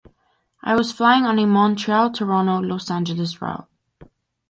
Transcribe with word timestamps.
It 0.65 0.73
was 0.75 0.91
flying 0.91 1.27
on 1.27 1.37
a 1.37 1.45
Montreal-Toronto-Los 1.45 2.89
Angeles 2.89 3.39
route. 3.39 3.69